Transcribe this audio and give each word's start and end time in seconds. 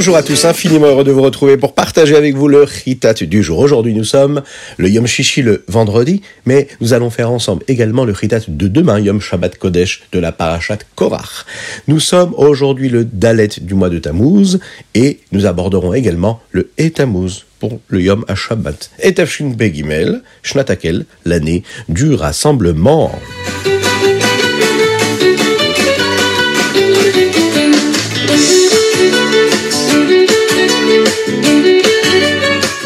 Bonjour 0.00 0.16
à 0.16 0.22
tous, 0.22 0.46
infiniment 0.46 0.86
heureux 0.86 1.04
de 1.04 1.12
vous 1.12 1.20
retrouver 1.20 1.58
pour 1.58 1.74
partager 1.74 2.16
avec 2.16 2.34
vous 2.34 2.48
le 2.48 2.64
Chitat 2.64 3.12
du 3.12 3.42
jour. 3.42 3.58
Aujourd'hui, 3.58 3.92
nous 3.92 4.04
sommes 4.04 4.40
le 4.78 4.88
Yom 4.88 5.06
Shishi 5.06 5.42
le 5.42 5.62
vendredi, 5.68 6.22
mais 6.46 6.68
nous 6.80 6.94
allons 6.94 7.10
faire 7.10 7.30
ensemble 7.30 7.62
également 7.68 8.06
le 8.06 8.14
Chitat 8.14 8.40
de 8.48 8.66
demain, 8.66 8.98
Yom 8.98 9.20
Shabbat 9.20 9.58
Kodesh 9.58 10.04
de 10.12 10.18
la 10.18 10.32
Parashat 10.32 10.78
Korach. 10.94 11.44
Nous 11.86 12.00
sommes 12.00 12.32
aujourd'hui 12.38 12.88
le 12.88 13.04
Dalet 13.04 13.50
du 13.60 13.74
mois 13.74 13.90
de 13.90 13.98
Tammuz 13.98 14.58
et 14.94 15.20
nous 15.32 15.44
aborderons 15.44 15.92
également 15.92 16.40
le 16.50 16.70
Etamuz 16.78 17.44
pour 17.58 17.78
le 17.88 18.00
Yom 18.00 18.24
HaShabbat. 18.26 18.88
Etafshin 19.00 19.50
Begimel, 19.50 20.22
Shnatakel, 20.42 21.04
l'année 21.26 21.62
du 21.90 22.14
rassemblement. 22.14 23.12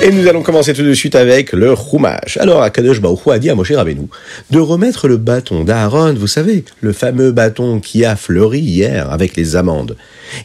Et 0.05 0.11
nous 0.13 0.29
allons 0.29 0.43
commencer 0.43 0.75
tout 0.75 0.83
de 0.83 0.93
suite 0.93 1.15
avec 1.15 1.53
le 1.53 1.75
Chumash. 1.75 2.37
Alors, 2.37 2.61
Akadosh 2.61 3.01
Baruch 3.01 3.27
a 3.27 3.39
dit 3.39 3.49
à 3.49 3.55
Moshe 3.55 3.73
Rabbeinu 3.73 4.09
de 4.51 4.59
remettre 4.59 5.09
le 5.09 5.17
bâton 5.17 5.65
d'Aaron, 5.65 6.13
vous 6.13 6.27
savez, 6.27 6.67
le 6.83 6.93
fameux 6.93 7.33
bâton 7.33 7.81
qui 7.81 8.05
a 8.05 8.15
fleuri 8.15 8.61
hier 8.61 9.11
avec 9.11 9.35
les 9.35 9.57
amandes. 9.57 9.97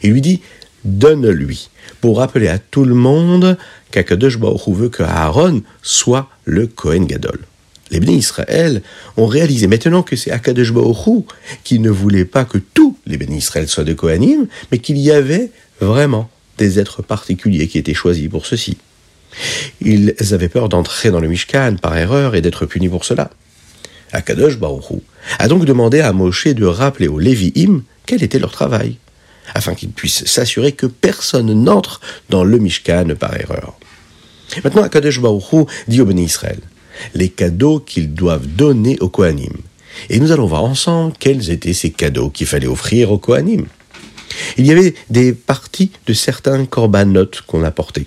Il 0.02 0.12
lui 0.12 0.22
dit, 0.22 0.40
donne-lui, 0.86 1.68
pour 2.00 2.16
rappeler 2.16 2.48
à 2.48 2.58
tout 2.58 2.86
le 2.86 2.94
monde 2.94 3.58
qu'Akadosh 3.90 4.38
Baruch 4.38 4.62
veut 4.68 4.88
que 4.88 5.02
Aaron 5.02 5.60
soit 5.82 6.30
le 6.46 6.66
Kohen 6.66 7.04
Gadol. 7.04 7.40
Les 7.90 8.00
bénis 8.00 8.16
Israël 8.16 8.80
ont 9.18 9.26
réalisé 9.26 9.66
maintenant 9.66 10.02
que 10.02 10.16
c'est 10.16 10.30
Akadosh 10.30 10.72
Baruch 10.72 11.26
qui 11.64 11.80
ne 11.80 11.90
voulait 11.90 12.24
pas 12.24 12.46
que 12.46 12.56
tous 12.56 12.96
les 13.06 13.18
bénis 13.18 13.36
Israël 13.36 13.68
soient 13.68 13.84
de 13.84 13.92
Kohanim, 13.92 14.46
mais 14.72 14.78
qu'il 14.78 14.96
y 14.96 15.10
avait 15.10 15.50
vraiment 15.82 16.30
des 16.56 16.78
êtres 16.78 17.02
particuliers 17.02 17.68
qui 17.68 17.76
étaient 17.76 17.92
choisis 17.92 18.26
pour 18.26 18.46
ceci. 18.46 18.78
Ils 19.80 20.14
avaient 20.32 20.48
peur 20.48 20.68
d'entrer 20.68 21.10
dans 21.10 21.20
le 21.20 21.28
Mishkan 21.28 21.76
par 21.80 21.96
erreur 21.96 22.34
et 22.34 22.40
d'être 22.40 22.66
punis 22.66 22.88
pour 22.88 23.04
cela. 23.04 23.30
Akadosh 24.12 24.58
Baruchou 24.58 25.02
a 25.38 25.48
donc 25.48 25.64
demandé 25.64 26.00
à 26.00 26.12
Moshe 26.12 26.48
de 26.48 26.66
rappeler 26.66 27.08
aux 27.08 27.18
Lévi'im 27.18 27.82
quel 28.06 28.22
était 28.22 28.40
leur 28.40 28.50
travail, 28.50 28.96
afin 29.54 29.74
qu'ils 29.74 29.90
puissent 29.90 30.24
s'assurer 30.26 30.72
que 30.72 30.86
personne 30.86 31.52
n'entre 31.52 32.00
dans 32.28 32.42
le 32.42 32.58
Mishkan 32.58 33.14
par 33.18 33.36
erreur. 33.36 33.78
Maintenant, 34.64 34.82
Akadosh 34.82 35.20
Baruchou 35.20 35.66
dit 35.86 36.00
au 36.00 36.06
béni 36.06 36.24
Israël 36.24 36.58
les 37.14 37.28
cadeaux 37.28 37.80
qu'ils 37.80 38.12
doivent 38.12 38.46
donner 38.46 38.98
aux 39.00 39.08
Kohanim. 39.08 39.54
Et 40.08 40.20
nous 40.20 40.32
allons 40.32 40.46
voir 40.46 40.64
ensemble 40.64 41.14
quels 41.18 41.50
étaient 41.50 41.72
ces 41.72 41.90
cadeaux 41.90 42.30
qu'il 42.30 42.46
fallait 42.46 42.66
offrir 42.66 43.10
aux 43.10 43.18
Kohanim. 43.18 43.66
Il 44.56 44.66
y 44.66 44.70
avait 44.70 44.94
des 45.10 45.32
parties 45.32 45.90
de 46.06 46.12
certains 46.12 46.64
corbanotes 46.64 47.42
qu'on 47.46 47.64
apportait. 47.64 48.06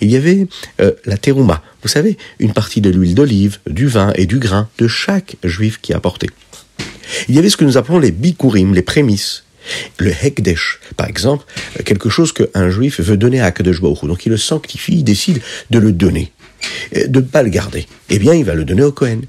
Il 0.00 0.10
y 0.10 0.16
avait 0.16 0.46
euh, 0.80 0.92
la 1.04 1.16
terouma, 1.16 1.62
vous 1.82 1.88
savez, 1.88 2.16
une 2.38 2.52
partie 2.52 2.80
de 2.80 2.90
l'huile 2.90 3.14
d'olive, 3.14 3.58
du 3.66 3.86
vin 3.86 4.12
et 4.14 4.26
du 4.26 4.38
grain 4.38 4.68
de 4.78 4.88
chaque 4.88 5.36
juif 5.44 5.80
qui 5.80 5.92
apportait. 5.92 6.30
Il 7.28 7.34
y 7.34 7.38
avait 7.38 7.50
ce 7.50 7.56
que 7.56 7.64
nous 7.64 7.76
appelons 7.76 7.98
les 7.98 8.10
bikurim, 8.10 8.74
les 8.74 8.82
prémices. 8.82 9.44
Le 9.98 10.12
hekdesh, 10.22 10.78
par 10.96 11.08
exemple, 11.08 11.44
euh, 11.78 11.82
quelque 11.82 12.08
chose 12.08 12.32
qu'un 12.32 12.70
juif 12.70 13.00
veut 13.00 13.16
donner 13.16 13.40
à 13.40 13.50
Baruch 13.50 13.80
Donc 14.02 14.26
il 14.26 14.30
le 14.30 14.36
sanctifie, 14.36 14.94
il 14.94 15.04
décide 15.04 15.40
de 15.70 15.78
le 15.78 15.92
donner, 15.92 16.30
de 16.94 17.20
ne 17.20 17.24
pas 17.24 17.42
le 17.42 17.48
garder. 17.50 17.86
Eh 18.08 18.18
bien, 18.18 18.34
il 18.34 18.44
va 18.44 18.54
le 18.54 18.64
donner 18.64 18.84
au 18.84 18.92
Kohen. 18.92 19.22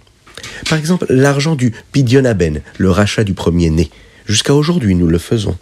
Par 0.70 0.78
exemple, 0.78 1.06
l'argent 1.10 1.56
du 1.56 1.74
pidionaben, 1.92 2.62
le 2.78 2.92
rachat 2.92 3.24
du 3.24 3.34
premier-né. 3.34 3.90
Jusqu'à 4.28 4.54
aujourd'hui, 4.54 4.96
nous 4.96 5.08
le 5.08 5.18
faisons. 5.18 5.58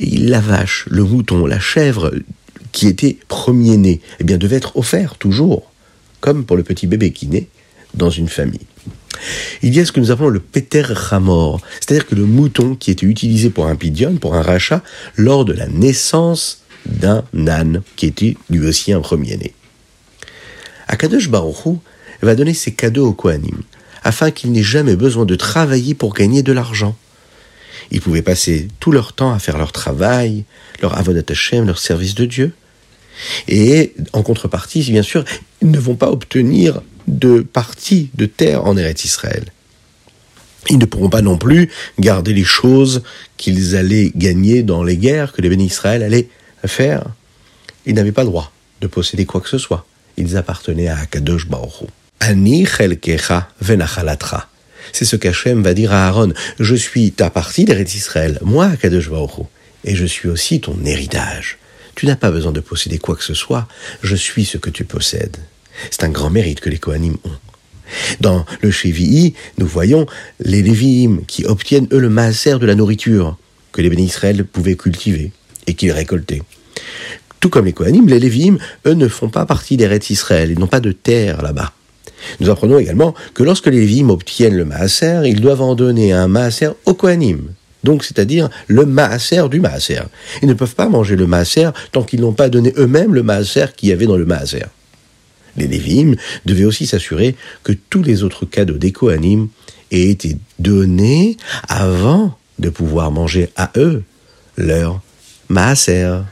La 0.00 0.40
vache, 0.40 0.86
le 0.90 1.04
mouton, 1.04 1.46
la 1.46 1.60
chèvre 1.60 2.12
qui 2.72 2.88
était 2.88 3.18
premier-né, 3.28 4.00
eh 4.18 4.24
bien, 4.24 4.38
devait 4.38 4.56
être 4.56 4.76
offert 4.76 5.16
toujours, 5.16 5.70
comme 6.20 6.44
pour 6.44 6.56
le 6.56 6.62
petit 6.62 6.86
bébé 6.86 7.12
qui 7.12 7.26
naît 7.26 7.48
dans 7.94 8.10
une 8.10 8.28
famille. 8.28 8.66
Il 9.62 9.74
y 9.74 9.80
a 9.80 9.84
ce 9.84 9.92
que 9.92 10.00
nous 10.00 10.10
appelons 10.10 10.28
le 10.28 10.40
Peter 10.40 10.82
Ramor, 10.82 11.60
c'est-à-dire 11.74 12.06
que 12.06 12.14
le 12.14 12.24
mouton 12.24 12.74
qui 12.74 12.90
était 12.90 13.06
utilisé 13.06 13.50
pour 13.50 13.66
un 13.66 13.76
pidion, 13.76 14.16
pour 14.16 14.34
un 14.34 14.42
rachat, 14.42 14.82
lors 15.16 15.44
de 15.44 15.52
la 15.52 15.68
naissance 15.68 16.62
d'un 16.86 17.24
âne 17.46 17.82
qui 17.96 18.06
était 18.06 18.36
lui 18.50 18.66
aussi 18.66 18.92
un 18.92 19.00
premier-né. 19.00 19.54
Akadosh 20.88 21.28
Baruchou 21.28 21.80
va 22.22 22.34
donner 22.34 22.54
ses 22.54 22.72
cadeaux 22.72 23.08
aux 23.08 23.12
Kohanim, 23.12 23.62
afin 24.02 24.30
qu'ils 24.30 24.52
n'aient 24.52 24.62
jamais 24.62 24.96
besoin 24.96 25.24
de 25.24 25.36
travailler 25.36 25.94
pour 25.94 26.14
gagner 26.14 26.42
de 26.42 26.52
l'argent. 26.52 26.96
Ils 27.90 28.00
pouvaient 28.00 28.22
passer 28.22 28.68
tout 28.80 28.90
leur 28.90 29.12
temps 29.12 29.32
à 29.32 29.38
faire 29.38 29.58
leur 29.58 29.72
travail, 29.72 30.44
leur 30.80 30.96
avodat 30.98 31.30
Hashem, 31.30 31.66
leur 31.66 31.78
service 31.78 32.14
de 32.14 32.24
Dieu. 32.24 32.52
Et 33.48 33.94
en 34.12 34.22
contrepartie, 34.22 34.82
bien 34.82 35.02
sûr, 35.02 35.24
ils 35.60 35.70
ne 35.70 35.78
vont 35.78 35.94
pas 35.94 36.10
obtenir 36.10 36.82
de 37.08 37.40
partie 37.40 38.10
de 38.14 38.26
terre 38.26 38.64
en 38.66 38.76
Eretz 38.76 39.04
Israël. 39.04 39.44
Ils 40.70 40.78
ne 40.78 40.84
pourront 40.84 41.10
pas 41.10 41.22
non 41.22 41.38
plus 41.38 41.70
garder 41.98 42.32
les 42.32 42.44
choses 42.44 43.02
qu'ils 43.36 43.76
allaient 43.76 44.12
gagner 44.14 44.62
dans 44.62 44.84
les 44.84 44.96
guerres 44.96 45.32
que 45.32 45.42
les 45.42 45.48
bénis 45.48 45.66
Israël 45.66 46.02
allaient 46.02 46.28
faire. 46.64 47.04
Ils 47.84 47.94
n'avaient 47.94 48.12
pas 48.12 48.22
le 48.22 48.28
droit 48.28 48.52
de 48.80 48.86
posséder 48.86 49.26
quoi 49.26 49.40
que 49.40 49.48
ce 49.48 49.58
soit. 49.58 49.84
Ils 50.16 50.36
appartenaient 50.36 50.88
à 50.88 50.98
Akadosh 50.98 51.48
Baruch 51.48 51.88
Ani 52.20 52.64
chelkecha 52.64 53.48
venachalatra. 53.60 54.48
C'est 54.92 55.04
ce 55.04 55.16
qu'Hachem 55.16 55.62
va 55.62 55.74
dire 55.74 55.92
à 55.92 56.06
Aaron. 56.06 56.32
Je 56.60 56.74
suis 56.74 57.10
ta 57.10 57.30
partie 57.30 57.64
d'Eretz 57.64 57.94
Israël, 57.94 58.38
moi, 58.42 58.66
Akadosh 58.66 59.10
Baruch 59.10 59.46
et 59.84 59.96
je 59.96 60.06
suis 60.06 60.28
aussi 60.28 60.60
ton 60.60 60.76
héritage. 60.84 61.58
Tu 61.94 62.06
n'as 62.06 62.16
pas 62.16 62.30
besoin 62.30 62.52
de 62.52 62.60
posséder 62.60 62.98
quoi 62.98 63.16
que 63.16 63.24
ce 63.24 63.34
soit, 63.34 63.68
je 64.02 64.16
suis 64.16 64.44
ce 64.44 64.58
que 64.58 64.70
tu 64.70 64.84
possèdes. 64.84 65.36
C'est 65.90 66.04
un 66.04 66.08
grand 66.10 66.30
mérite 66.30 66.60
que 66.60 66.70
les 66.70 66.78
Kohanim 66.78 67.16
ont. 67.24 67.30
Dans 68.20 68.46
le 68.60 68.70
Shevi'i, 68.70 69.34
nous 69.58 69.66
voyons 69.66 70.06
les 70.40 70.62
Lévi'im 70.62 71.20
qui 71.26 71.44
obtiennent 71.44 71.88
eux 71.92 71.98
le 71.98 72.08
maaser 72.08 72.58
de 72.58 72.66
la 72.66 72.74
nourriture 72.74 73.36
que 73.72 73.82
les 73.82 73.90
bénis 73.90 74.06
Israël 74.06 74.44
pouvaient 74.44 74.76
cultiver 74.76 75.32
et 75.66 75.74
qu'ils 75.74 75.92
récoltaient. 75.92 76.42
Tout 77.40 77.50
comme 77.50 77.66
les 77.66 77.72
Kohanim, 77.72 78.08
les 78.08 78.20
Lévi'im, 78.20 78.58
eux, 78.86 78.94
ne 78.94 79.08
font 79.08 79.28
pas 79.28 79.46
partie 79.46 79.76
des 79.76 79.86
Rêtes 79.86 80.10
Israël, 80.10 80.50
ils 80.50 80.58
n'ont 80.58 80.66
pas 80.66 80.80
de 80.80 80.92
terre 80.92 81.42
là-bas. 81.42 81.72
Nous 82.40 82.50
apprenons 82.50 82.78
également 82.78 83.14
que 83.34 83.42
lorsque 83.42 83.66
les 83.66 83.80
Lévi'im 83.80 84.10
obtiennent 84.10 84.56
le 84.56 84.64
maaser, 84.64 85.22
ils 85.26 85.40
doivent 85.40 85.62
en 85.62 85.74
donner 85.74 86.12
un 86.12 86.28
maaser 86.28 86.70
aux 86.86 86.94
Kohanim 86.94 87.48
donc 87.84 88.04
c'est-à-dire 88.04 88.48
le 88.68 88.86
maaser 88.86 89.48
du 89.48 89.60
maaser. 89.60 90.02
Ils 90.42 90.48
ne 90.48 90.54
peuvent 90.54 90.74
pas 90.74 90.88
manger 90.88 91.16
le 91.16 91.26
maaser 91.26 91.70
tant 91.92 92.02
qu'ils 92.02 92.20
n'ont 92.20 92.32
pas 92.32 92.48
donné 92.48 92.72
eux-mêmes 92.76 93.14
le 93.14 93.22
maaser 93.22 93.66
qu'il 93.76 93.88
y 93.88 93.92
avait 93.92 94.06
dans 94.06 94.16
le 94.16 94.26
maaser. 94.26 94.64
Les 95.56 95.66
Lévim 95.66 96.14
devaient 96.46 96.64
aussi 96.64 96.86
s'assurer 96.86 97.36
que 97.62 97.72
tous 97.72 98.02
les 98.02 98.22
autres 98.22 98.46
cadeaux 98.46 98.78
des 98.78 98.92
Kohanim 98.92 99.48
aient 99.90 100.08
été 100.08 100.38
donnés 100.58 101.36
avant 101.68 102.36
de 102.58 102.70
pouvoir 102.70 103.10
manger 103.10 103.50
à 103.56 103.70
eux 103.76 104.02
leur 104.56 105.00
maaser. 105.48 106.22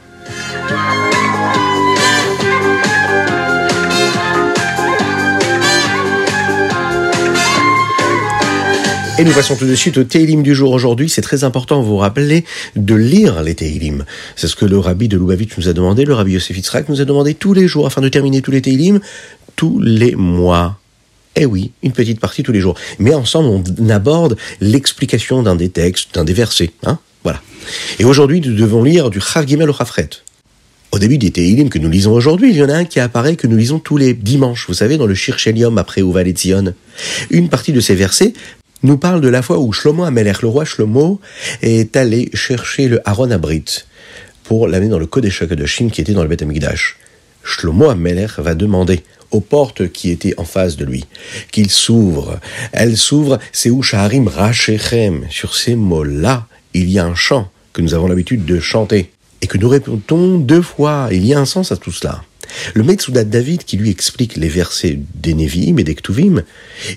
Et 9.21 9.23
nous 9.23 9.33
passons 9.33 9.55
tout 9.55 9.67
de 9.67 9.75
suite 9.75 9.99
au 9.99 10.03
Teilim 10.03 10.41
du 10.41 10.55
jour 10.55 10.71
aujourd'hui. 10.71 11.07
C'est 11.07 11.21
très 11.21 11.43
important, 11.43 11.83
vous 11.83 11.89
vous 11.89 11.97
rappelez, 11.97 12.43
de 12.75 12.95
lire 12.95 13.43
les 13.43 13.53
Teilim. 13.53 14.03
C'est 14.35 14.47
ce 14.47 14.55
que 14.55 14.65
le 14.65 14.79
rabbi 14.79 15.07
de 15.07 15.15
Lubavitch 15.15 15.55
nous 15.59 15.69
a 15.69 15.73
demandé, 15.73 16.05
le 16.05 16.15
rabbi 16.15 16.31
Yosef 16.31 16.57
Yitzhak 16.57 16.89
nous 16.89 17.01
a 17.01 17.05
demandé 17.05 17.35
tous 17.35 17.53
les 17.53 17.67
jours, 17.67 17.85
afin 17.85 18.01
de 18.01 18.09
terminer 18.09 18.41
tous 18.41 18.49
les 18.49 18.63
Teilim, 18.63 18.99
tous 19.55 19.79
les 19.79 20.15
mois. 20.15 20.79
Eh 21.35 21.45
oui, 21.45 21.69
une 21.83 21.91
petite 21.91 22.19
partie 22.19 22.41
tous 22.41 22.51
les 22.51 22.61
jours. 22.61 22.73
Mais 22.97 23.13
ensemble, 23.13 23.63
on 23.79 23.89
aborde 23.89 24.37
l'explication 24.59 25.43
d'un 25.43 25.53
des 25.53 25.69
textes, 25.69 26.15
d'un 26.15 26.23
des 26.23 26.33
versets. 26.33 26.71
Hein 26.83 26.97
voilà. 27.23 27.43
Et 27.99 28.05
aujourd'hui, 28.05 28.41
nous 28.41 28.55
devons 28.55 28.83
lire 28.83 29.11
du 29.11 29.21
Chav 29.21 29.47
Gimel 29.47 29.69
au 29.69 29.73
Chafret. 29.73 30.09
Au 30.91 30.97
début 30.97 31.19
des 31.19 31.29
Teilim 31.29 31.69
que 31.69 31.77
nous 31.77 31.91
lisons 31.91 32.11
aujourd'hui, 32.11 32.49
il 32.49 32.57
y 32.57 32.63
en 32.63 32.69
a 32.69 32.73
un 32.73 32.85
qui 32.85 32.99
apparaît 32.99 33.35
que 33.35 33.45
nous 33.45 33.55
lisons 33.55 33.77
tous 33.77 33.97
les 33.97 34.15
dimanches, 34.15 34.65
vous 34.67 34.73
savez, 34.73 34.97
dans 34.97 35.05
le 35.05 35.13
Shir 35.13 35.37
après 35.77 36.01
Uval 36.01 36.27
et 36.27 36.35
Une 37.29 37.49
partie 37.49 37.71
de 37.71 37.79
ces 37.79 37.93
versets 37.93 38.33
nous 38.83 38.97
parle 38.97 39.21
de 39.21 39.27
la 39.27 39.41
fois 39.41 39.59
où 39.59 39.71
Shlomo 39.71 40.03
Amelech, 40.03 40.41
le 40.41 40.47
roi 40.47 40.65
Shlomo, 40.65 41.19
est 41.61 41.95
allé 41.95 42.29
chercher 42.33 42.87
le 42.87 43.07
Aaron 43.07 43.31
Abrit 43.31 43.85
pour 44.43 44.67
l'amener 44.67 44.89
dans 44.89 44.99
le 44.99 45.05
Kodesh 45.05 45.43
Chine 45.65 45.91
qui 45.91 46.01
était 46.01 46.13
dans 46.13 46.23
le 46.23 46.29
Beth 46.29 46.41
Amikdash. 46.41 46.97
Shlomo 47.43 47.89
Amelech 47.89 48.39
va 48.39 48.55
demander 48.55 49.03
aux 49.31 49.39
portes 49.39 49.91
qui 49.91 50.11
étaient 50.11 50.33
en 50.37 50.43
face 50.43 50.75
de 50.75 50.85
lui 50.85 51.05
qu'il 51.51 51.69
s'ouvre. 51.69 52.39
Elle 52.71 52.97
s'ouvre, 52.97 53.39
c'est 53.51 53.69
où 53.69 53.81
Shaharim 53.81 54.27
Rachechem. 54.27 55.25
Sur 55.29 55.55
ces 55.55 55.75
mots-là, 55.75 56.47
il 56.73 56.89
y 56.89 56.99
a 56.99 57.05
un 57.05 57.15
chant 57.15 57.49
que 57.73 57.81
nous 57.81 57.93
avons 57.93 58.07
l'habitude 58.07 58.45
de 58.45 58.59
chanter 58.59 59.11
et 59.41 59.47
que 59.47 59.57
nous 59.57 59.69
répétons 59.69 60.37
deux 60.37 60.61
fois. 60.61 61.07
Il 61.11 61.25
y 61.25 61.33
a 61.33 61.39
un 61.39 61.45
sens 61.45 61.71
à 61.71 61.77
tout 61.77 61.91
cela. 61.91 62.23
Le 62.73 62.83
Metsoudat 62.83 63.23
David 63.23 63.63
qui 63.63 63.77
lui 63.77 63.89
explique 63.89 64.37
les 64.37 64.49
versets 64.49 64.99
des 65.15 65.33
Nevi'im 65.33 65.77
et 65.77 65.83
des 65.83 65.95
Ktuvim, 65.95 66.43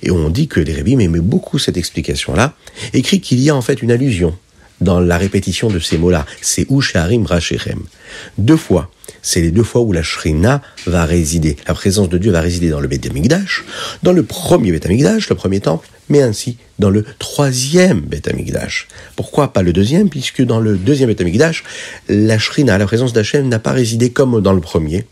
et 0.02 0.10
on 0.10 0.30
dit 0.30 0.48
que 0.48 0.60
les 0.60 0.72
Rébim 0.72 0.98
aimaient 0.98 1.20
beaucoup 1.20 1.58
cette 1.58 1.76
explication-là, 1.76 2.54
écrit 2.92 3.20
qu'il 3.20 3.40
y 3.40 3.50
a 3.50 3.56
en 3.56 3.62
fait 3.62 3.82
une 3.82 3.90
allusion 3.90 4.36
dans 4.80 5.00
la 5.00 5.18
répétition 5.18 5.70
de 5.70 5.78
ces 5.78 5.98
mots-là. 5.98 6.26
C'est 6.40 6.66
Usharim 6.70 7.26
Rachem. 7.26 7.82
Deux 8.38 8.56
fois. 8.56 8.90
C'est 9.22 9.40
les 9.40 9.50
deux 9.50 9.62
fois 9.62 9.80
où 9.82 9.92
la 9.92 10.02
Shrina 10.02 10.62
va 10.86 11.04
résider. 11.04 11.56
La 11.66 11.74
présence 11.74 12.08
de 12.08 12.18
Dieu 12.18 12.32
va 12.32 12.40
résider 12.40 12.68
dans 12.68 12.80
le 12.80 12.88
Beth 12.88 13.06
Amikdash, 13.06 13.64
dans 14.02 14.12
le 14.12 14.22
premier 14.22 14.72
Beth 14.72 14.86
Amikdash, 14.86 15.28
le 15.28 15.34
premier 15.34 15.60
temple, 15.60 15.88
mais 16.08 16.22
ainsi 16.22 16.56
dans 16.78 16.90
le 16.90 17.04
troisième 17.18 18.00
Beth 18.00 18.28
Amikdash. 18.28 18.88
Pourquoi 19.16 19.52
pas 19.52 19.62
le 19.62 19.72
deuxième? 19.72 20.08
Puisque 20.08 20.42
dans 20.42 20.60
le 20.60 20.76
deuxième 20.76 21.08
Beth 21.08 21.20
Amikdash, 21.20 21.64
la 22.08 22.38
Shrina, 22.38 22.78
la 22.78 22.86
présence 22.86 23.12
d'Hachem, 23.12 23.48
n'a 23.48 23.58
pas 23.58 23.72
résidé 23.72 24.10
comme 24.10 24.40
dans 24.40 24.52
le 24.52 24.60
premier. 24.60 25.06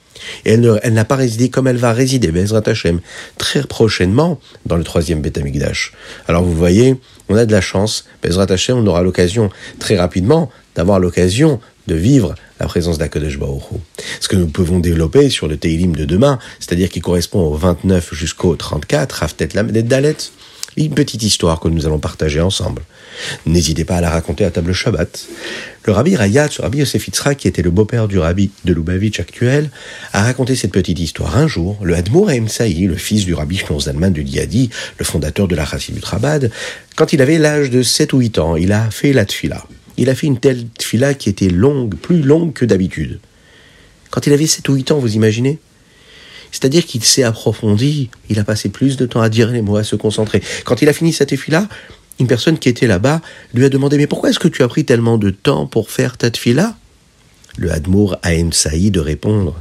Et 0.44 0.52
elle, 0.52 0.92
n'a 0.92 1.04
pas 1.04 1.16
résidé 1.16 1.48
comme 1.48 1.66
elle 1.66 1.76
va 1.76 1.92
résider, 1.92 2.30
Bezrat 2.30 2.62
Hashem, 2.66 3.00
très 3.38 3.62
prochainement 3.62 4.38
dans 4.66 4.76
le 4.76 4.84
troisième 4.84 5.20
Beth 5.20 5.38
Amikdash. 5.38 5.92
Alors 6.28 6.42
vous 6.44 6.54
voyez, 6.54 6.96
on 7.28 7.36
a 7.36 7.46
de 7.46 7.52
la 7.52 7.60
chance, 7.60 8.06
Bezrat 8.22 8.46
Hashem, 8.50 8.76
on 8.76 8.86
aura 8.86 9.02
l'occasion 9.02 9.50
très 9.78 9.96
rapidement 9.96 10.50
d'avoir 10.74 11.00
l'occasion 11.00 11.60
de 11.88 11.94
vivre 11.94 12.34
la 12.60 12.66
présence 12.66 12.98
d'Akadosh 12.98 13.38
Baruch 13.38 13.64
Ce 14.20 14.28
que 14.28 14.36
nous 14.36 14.46
pouvons 14.46 14.78
développer 14.78 15.30
sur 15.30 15.48
le 15.48 15.56
Teilim 15.56 15.96
de 15.96 16.04
demain, 16.04 16.38
c'est-à-dire 16.60 16.88
qui 16.88 17.00
correspond 17.00 17.40
au 17.40 17.54
29 17.54 18.14
jusqu'au 18.14 18.54
34, 18.54 19.12
Raftet 19.12 19.48
Lamed 19.54 19.86
Dalet, 19.86 20.16
une 20.76 20.94
petite 20.94 21.22
histoire 21.22 21.60
que 21.60 21.68
nous 21.68 21.86
allons 21.86 21.98
partager 21.98 22.40
ensemble. 22.40 22.82
N'hésitez 23.46 23.84
pas 23.84 23.96
à 23.96 24.00
la 24.00 24.10
raconter 24.10 24.44
à 24.44 24.50
table 24.50 24.72
Shabbat. 24.72 25.26
Le 25.84 25.92
rabbi 25.92 26.16
Rayat, 26.16 26.48
ce 26.50 26.62
rabbi 26.62 26.78
Yosef 26.78 27.10
qui 27.36 27.48
était 27.48 27.62
le 27.62 27.70
beau-père 27.70 28.08
du 28.08 28.18
rabbi 28.18 28.50
de 28.64 28.72
Lubavitch 28.72 29.20
actuel, 29.20 29.70
a 30.12 30.22
raconté 30.22 30.56
cette 30.56 30.72
petite 30.72 30.98
histoire. 30.98 31.36
Un 31.36 31.46
jour, 31.46 31.78
le 31.82 31.94
Hadmour 31.94 32.30
Saï, 32.48 32.86
le 32.86 32.96
fils 32.96 33.24
du 33.24 33.34
rabbi 33.34 33.58
Shlomo 33.58 33.80
Zalman 33.80 34.10
de 34.12 34.22
Diadi, 34.22 34.70
le 34.98 35.04
fondateur 35.04 35.48
de 35.48 35.54
la 35.54 35.66
Chassid 35.66 35.94
du 35.94 36.00
Trabad, 36.00 36.50
quand 36.96 37.12
il 37.12 37.20
avait 37.20 37.38
l'âge 37.38 37.70
de 37.70 37.82
7 37.82 38.12
ou 38.12 38.18
8 38.18 38.38
ans, 38.38 38.56
il 38.56 38.72
a 38.72 38.90
fait 38.90 39.12
la 39.12 39.24
tfila. 39.24 39.66
Il 39.98 40.08
a 40.08 40.14
fait 40.14 40.26
une 40.26 40.38
telle 40.38 40.66
tfila 40.78 41.14
qui 41.14 41.28
était 41.28 41.50
longue, 41.50 41.96
plus 41.96 42.22
longue 42.22 42.52
que 42.52 42.64
d'habitude. 42.64 43.20
Quand 44.10 44.26
il 44.26 44.32
avait 44.32 44.46
7 44.46 44.68
ou 44.68 44.74
8 44.74 44.92
ans, 44.92 44.98
vous 44.98 45.16
imaginez? 45.16 45.58
C'est-à-dire 46.52 46.86
qu'il 46.86 47.02
s'est 47.02 47.24
approfondi, 47.24 48.10
il 48.28 48.38
a 48.38 48.44
passé 48.44 48.68
plus 48.68 48.96
de 48.96 49.06
temps 49.06 49.22
à 49.22 49.30
dire 49.30 49.50
les 49.50 49.62
mots, 49.62 49.76
à 49.76 49.84
se 49.84 49.96
concentrer. 49.96 50.42
Quand 50.64 50.82
il 50.82 50.88
a 50.88 50.92
fini 50.92 51.12
cette 51.12 51.30
tefila, 51.30 51.66
une 52.20 52.26
personne 52.26 52.58
qui 52.58 52.68
était 52.68 52.86
là-bas 52.86 53.20
lui 53.54 53.64
a 53.64 53.68
demandé 53.70 53.96
Mais 53.96 54.06
pourquoi 54.06 54.30
est-ce 54.30 54.38
que 54.38 54.48
tu 54.48 54.62
as 54.62 54.68
pris 54.68 54.84
tellement 54.84 55.18
de 55.18 55.30
temps 55.30 55.66
pour 55.66 55.90
faire 55.90 56.16
ta 56.18 56.30
tefila 56.30 56.76
Le 57.56 57.72
Hadmour 57.72 58.18
a 58.22 58.30
Saï 58.52 58.90
de 58.90 59.00
répondre 59.00 59.56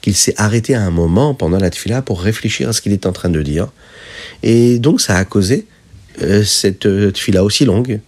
qu'il 0.00 0.14
s'est 0.14 0.34
arrêté 0.36 0.74
à 0.74 0.82
un 0.82 0.90
moment 0.90 1.34
pendant 1.34 1.58
la 1.58 1.70
tefila 1.70 2.02
pour 2.02 2.20
réfléchir 2.20 2.68
à 2.68 2.72
ce 2.72 2.82
qu'il 2.82 2.92
est 2.92 3.06
en 3.06 3.12
train 3.12 3.30
de 3.30 3.40
dire. 3.40 3.68
Et 4.42 4.78
donc 4.80 5.00
ça 5.00 5.16
a 5.16 5.24
causé 5.24 5.66
euh, 6.20 6.42
cette 6.42 6.86
euh, 6.86 7.12
tefila 7.12 7.44
aussi 7.44 7.64
longue. 7.64 8.00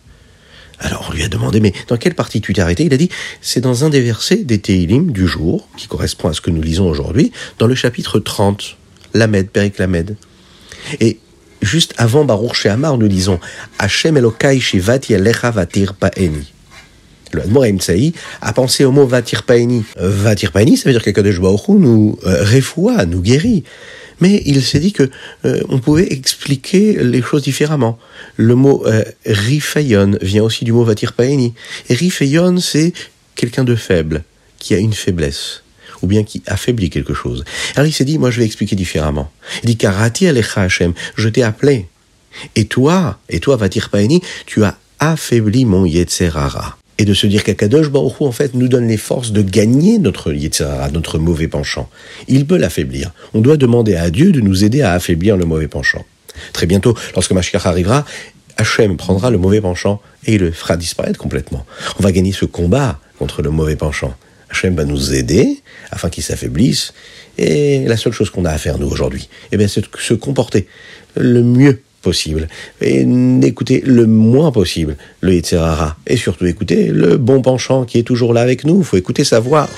Alors 0.78 1.06
on 1.08 1.14
lui 1.14 1.23
a 1.23 1.28
demandé, 1.28 1.61
mais 1.61 1.73
dans 1.88 1.96
quelle 1.96 2.14
partie 2.14 2.40
tu 2.40 2.52
t'es 2.52 2.61
arrêté? 2.61 2.84
Il 2.84 2.93
a 2.93 2.96
dit, 2.96 3.08
c'est 3.40 3.61
dans 3.61 3.84
un 3.84 3.88
des 3.88 4.00
versets 4.00 4.37
des 4.37 4.58
Teilim 4.58 5.11
du 5.11 5.26
jour, 5.26 5.69
qui 5.76 5.87
correspond 5.87 6.28
à 6.28 6.32
ce 6.34 6.40
que 6.40 6.50
nous 6.50 6.62
lisons 6.62 6.88
aujourd'hui, 6.88 7.32
dans 7.58 7.67
le 7.67 7.75
chapitre 7.75 8.19
30, 8.19 8.76
Lamed, 9.14 9.49
Perik 9.49 9.78
Lamed. 9.78 10.17
Et 11.00 11.19
juste 11.62 11.94
avant 11.96 12.25
Baruch 12.25 12.55
Shehamar, 12.55 12.99
nous 12.99 13.08
lisons, 13.08 13.40
Hashem 13.78 14.17
Elokai 14.17 14.61
Shivati 14.61 15.14
Alecha 15.14 15.50
Vatir 15.50 15.94
Paeni. 15.94 16.52
Le 17.32 17.79
Tsaï 17.79 18.12
a 18.40 18.52
pensé 18.52 18.84
au 18.84 18.93
mot 18.93 19.06
Vatir 19.06 19.43
Paeni. 19.43 19.84
Vatir 19.96 20.52
Paeni, 20.52 20.76
ça 20.76 20.88
veut 20.88 20.93
dire 20.93 21.02
qu'Akadosh 21.02 21.40
Baruch 21.40 21.69
nous 21.69 22.19
euh, 22.25 22.43
réfoua, 22.44 23.05
nous 23.05 23.20
guérit 23.20 23.64
mais 24.20 24.42
il 24.46 24.62
s'est 24.62 24.78
dit 24.78 24.92
que 24.92 25.10
euh, 25.44 25.60
on 25.68 25.78
pouvait 25.78 26.12
expliquer 26.12 27.02
les 27.02 27.22
choses 27.22 27.42
différemment. 27.42 27.98
Le 28.36 28.54
mot 28.54 28.84
euh, 28.86 29.04
vient 29.24 30.42
aussi 30.42 30.64
du 30.64 30.72
mot 30.72 30.84
vatir 30.84 31.12
paeni. 31.12 31.54
Et 31.88 31.94
rifeyon, 31.94 32.58
c'est 32.58 32.92
quelqu'un 33.34 33.64
de 33.64 33.74
faible, 33.74 34.24
qui 34.58 34.74
a 34.74 34.78
une 34.78 34.94
faiblesse 34.94 35.62
ou 36.02 36.06
bien 36.06 36.24
qui 36.24 36.42
affaiblit 36.46 36.90
quelque 36.90 37.14
chose. 37.14 37.44
Alors 37.74 37.86
il 37.86 37.92
s'est 37.92 38.04
dit, 38.04 38.18
moi 38.18 38.30
je 38.30 38.40
vais 38.40 38.46
expliquer 38.46 38.76
différemment. 38.76 39.32
Il 39.62 39.66
dit, 39.66 39.76
Karati 39.76 40.26
alecha 40.26 40.62
Hashem, 40.62 40.92
je 41.16 41.28
t'ai 41.28 41.42
appelé. 41.42 41.86
Et 42.54 42.66
toi, 42.66 43.19
et 43.30 43.40
toi, 43.40 43.56
Vatir 43.56 43.88
Paeni, 43.88 44.20
tu 44.44 44.62
as 44.62 44.76
affaibli 44.98 45.64
mon 45.64 45.86
Yetzerara 45.86 46.76
et 46.98 47.04
de 47.04 47.14
se 47.14 47.26
dire 47.26 47.44
qu'Akadosh 47.44 47.90
Baruch 47.90 48.20
en 48.20 48.32
fait 48.32 48.54
nous 48.54 48.69
donne 48.69 48.88
les 48.88 48.96
forces 48.96 49.32
de 49.32 49.43
gagner 49.43 49.98
notre 49.98 50.32
Yitzhara, 50.32 50.90
notre 50.90 51.19
mauvais 51.19 51.48
penchant. 51.48 51.88
Il 52.28 52.46
peut 52.46 52.56
l'affaiblir. 52.56 53.12
On 53.34 53.40
doit 53.40 53.56
demander 53.56 53.96
à 53.96 54.10
Dieu 54.10 54.32
de 54.32 54.40
nous 54.40 54.64
aider 54.64 54.82
à 54.82 54.93
affaiblir 54.93 55.37
le 55.37 55.44
mauvais 55.44 55.69
penchant. 55.69 56.04
Très 56.52 56.66
bientôt, 56.66 56.94
lorsque 57.14 57.32
Mashiach 57.32 57.66
arrivera, 57.66 58.04
Hachem 58.56 58.96
prendra 58.96 59.31
le 59.31 59.38
mauvais 59.38 59.60
penchant 59.60 60.00
et 60.25 60.34
il 60.34 60.40
le 60.40 60.50
fera 60.50 60.76
disparaître 60.76 61.19
complètement. 61.19 61.66
On 61.98 62.02
va 62.02 62.12
gagner 62.12 62.32
ce 62.32 62.44
combat 62.44 62.98
contre 63.19 63.43
le 63.43 63.50
mauvais 63.50 63.76
penchant. 63.76 64.14
Hachem 64.50 64.75
va 64.75 64.84
nous 64.84 65.14
aider 65.14 65.62
afin 65.90 66.08
qu'il 66.08 66.22
s'affaiblisse. 66.22 66.94
Et 67.38 67.84
la 67.87 67.96
seule 67.96 68.12
chose 68.12 68.31
qu'on 68.31 68.46
a 68.46 68.50
à 68.50 68.58
faire, 68.58 68.78
nous, 68.78 68.88
aujourd'hui, 68.88 69.28
eh 69.52 69.69
c'est 69.69 69.82
de 69.82 69.88
se 69.98 70.14
comporter 70.14 70.66
le 71.16 71.43
mieux 71.43 71.82
Et 72.81 73.05
n'écoutez 73.05 73.82
le 73.85 74.06
moins 74.06 74.53
possible 74.53 74.97
le 75.20 75.35
Yitzhara. 75.35 75.97
Et 76.06 76.17
surtout 76.17 76.47
écoutez 76.47 76.88
le 76.88 77.17
bon 77.17 77.43
penchant 77.43 77.85
qui 77.85 77.99
est 77.99 78.03
toujours 78.03 78.32
là 78.32 78.41
avec 78.41 78.64
nous. 78.64 78.79
Il 78.79 78.85
faut 78.85 78.97
écouter 78.97 79.25
sa 79.25 79.41
voix. 79.41 79.69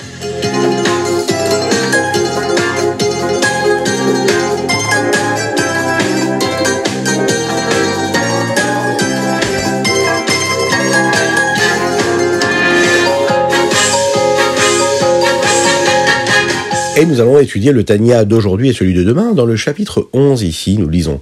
Et 16.99 17.05
nous 17.05 17.21
allons 17.21 17.39
étudier 17.39 17.71
le 17.71 17.85
Tania 17.85 18.25
d'aujourd'hui 18.25 18.69
et 18.69 18.73
celui 18.73 18.93
de 18.93 19.03
demain. 19.05 19.31
Dans 19.31 19.45
le 19.45 19.55
chapitre 19.55 20.09
11 20.11 20.43
ici, 20.43 20.77
nous 20.77 20.89
lisons 20.89 21.21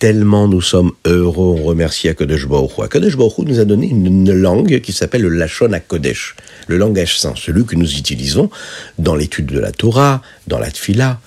tellement 0.00 0.48
nous 0.48 0.62
sommes 0.62 0.92
heureux, 1.04 1.56
on 1.60 1.62
remercie 1.62 2.08
Akadosh 2.08 2.48
Baruch 2.48 2.78
Hu. 2.78 2.82
Akadosh 2.82 3.16
nous 3.16 3.60
a 3.60 3.64
donné 3.66 3.86
une, 3.86 4.32
langue 4.32 4.80
qui 4.80 4.92
s'appelle 4.94 5.20
le 5.20 5.28
Lachon 5.28 5.72
HaKodesh, 5.72 6.36
le 6.68 6.78
langage 6.78 7.18
saint, 7.18 7.34
celui 7.36 7.66
que 7.66 7.76
nous 7.76 7.98
utilisons 7.98 8.50
dans 8.98 9.14
l'étude 9.14 9.46
de 9.46 9.60
la 9.60 9.72
Torah, 9.72 10.22
dans 10.46 10.58
la 10.58 10.70
Tfila. 10.70 11.20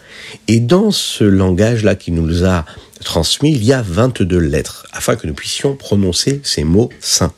Et 0.47 0.59
dans 0.59 0.89
ce 0.89 1.23
langage-là 1.23 1.93
qui 1.95 2.11
nous 2.11 2.45
a 2.45 2.65
transmis, 3.05 3.51
il 3.51 3.63
y 3.63 3.73
a 3.73 3.83
22 3.83 4.39
lettres, 4.39 4.87
afin 4.91 5.15
que 5.15 5.27
nous 5.27 5.35
puissions 5.35 5.75
prononcer 5.75 6.41
ces 6.43 6.63
mots 6.63 6.89
saints. 6.99 7.33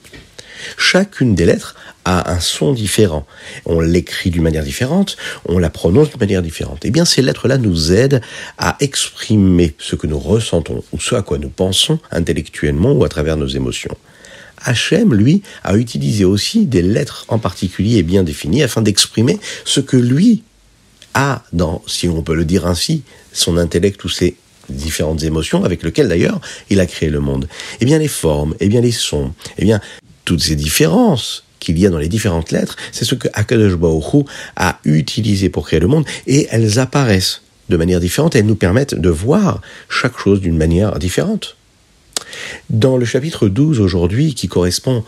Chacune 0.77 1.35
des 1.35 1.45
lettres 1.45 1.75
a 2.05 2.31
un 2.31 2.39
son 2.39 2.71
différent. 2.71 3.25
On 3.65 3.79
l'écrit 3.79 4.29
d'une 4.29 4.43
manière 4.43 4.63
différente, 4.63 5.17
on 5.47 5.57
la 5.57 5.69
prononce 5.69 6.09
d'une 6.09 6.19
manière 6.19 6.41
différente. 6.41 6.79
Eh 6.83 6.91
bien, 6.91 7.03
ces 7.03 7.21
lettres-là 7.21 7.57
nous 7.57 7.91
aident 7.91 8.21
à 8.57 8.77
exprimer 8.79 9.75
ce 9.79 9.95
que 9.95 10.07
nous 10.07 10.19
ressentons 10.19 10.83
ou 10.93 10.99
ce 10.99 11.15
à 11.15 11.23
quoi 11.23 11.39
nous 11.39 11.49
pensons 11.49 11.99
intellectuellement 12.11 12.93
ou 12.93 13.03
à 13.03 13.09
travers 13.09 13.37
nos 13.37 13.47
émotions. 13.47 13.97
Hachem, 14.63 15.13
lui, 15.13 15.41
a 15.63 15.75
utilisé 15.75 16.25
aussi 16.25 16.65
des 16.65 16.81
lettres 16.81 17.25
en 17.27 17.39
particulier 17.39 17.97
et 17.97 18.03
bien 18.03 18.23
définies 18.23 18.63
afin 18.63 18.81
d'exprimer 18.81 19.39
ce 19.65 19.79
que 19.79 19.97
lui 19.97 20.43
a 21.13 21.43
dans, 21.53 21.81
si 21.87 22.07
on 22.07 22.21
peut 22.21 22.35
le 22.35 22.45
dire 22.45 22.65
ainsi, 22.65 23.03
son 23.31 23.57
intellect 23.57 24.03
ou 24.03 24.09
ses 24.09 24.35
différentes 24.69 25.23
émotions 25.23 25.63
avec 25.63 25.83
lesquelles 25.83 26.09
d'ailleurs 26.09 26.41
il 26.69 26.79
a 26.79 26.85
créé 26.85 27.09
le 27.09 27.19
monde. 27.19 27.47
Eh 27.79 27.85
bien 27.85 27.99
les 27.99 28.07
formes, 28.07 28.55
eh 28.59 28.67
bien 28.67 28.81
les 28.81 28.91
sons, 28.91 29.33
eh 29.57 29.65
bien 29.65 29.79
toutes 30.25 30.41
ces 30.41 30.55
différences 30.55 31.44
qu'il 31.65 31.79
y 31.79 31.87
a 31.87 31.89
dans 31.89 31.97
les 31.97 32.07
différentes 32.07 32.51
lettres, 32.51 32.77
c'est 32.91 33.05
ce 33.05 33.15
que 33.15 33.27
Akadosh 33.33 33.75
Baruch 33.75 34.25
a 34.55 34.79
utilisé 34.85 35.49
pour 35.49 35.65
créer 35.65 35.79
le 35.79 35.87
monde, 35.87 36.05
et 36.27 36.47
elles 36.51 36.79
apparaissent 36.79 37.41
de 37.69 37.77
manière 37.77 37.99
différente, 37.99 38.35
elles 38.35 38.45
nous 38.45 38.55
permettent 38.55 38.93
de 38.93 39.09
voir 39.09 39.61
chaque 39.89 40.17
chose 40.19 40.39
d'une 40.39 40.57
manière 40.57 40.99
différente. 40.99 41.57
Dans 42.69 42.97
le 42.97 43.05
chapitre 43.05 43.47
12 43.47 43.79
aujourd'hui, 43.79 44.35
qui 44.35 44.47
correspond 44.47 45.03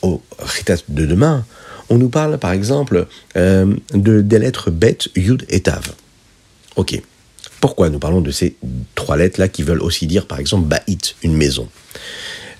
au 0.00 0.22
Ritat 0.38 0.76
de 0.88 1.04
demain, 1.04 1.44
on 1.90 1.98
nous 1.98 2.08
parle 2.08 2.38
par 2.38 2.52
exemple 2.52 3.06
euh, 3.36 3.74
de, 3.92 4.22
des 4.22 4.38
lettres 4.38 4.70
Bet, 4.70 4.98
Yud 5.14 5.44
et 5.50 5.60
Tav. 5.60 5.92
Ok. 6.76 7.00
Pourquoi 7.60 7.90
nous 7.90 7.98
parlons 7.98 8.22
de 8.22 8.30
ces 8.30 8.56
trois 8.94 9.16
lettres-là 9.16 9.48
qui 9.48 9.62
veulent 9.62 9.82
aussi 9.82 10.06
dire 10.06 10.26
par 10.26 10.40
exemple 10.40 10.66
Ba'it, 10.66 11.14
une 11.22 11.36
maison? 11.36 11.68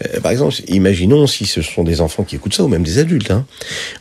Euh, 0.04 0.20
par 0.20 0.32
exemple, 0.32 0.54
imaginons 0.68 1.26
si 1.26 1.46
ce 1.46 1.62
sont 1.62 1.84
des 1.84 2.00
enfants 2.00 2.24
qui 2.24 2.36
écoutent 2.36 2.54
ça, 2.54 2.64
ou 2.64 2.68
même 2.68 2.82
des 2.82 2.98
adultes. 2.98 3.30
Hein. 3.30 3.46